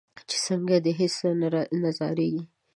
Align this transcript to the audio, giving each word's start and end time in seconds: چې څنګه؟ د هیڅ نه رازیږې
چې 0.29 0.37
څنګه؟ 0.47 0.75
د 0.85 0.87
هیڅ 0.99 1.15
نه 1.39 1.47
رازیږې 1.83 2.41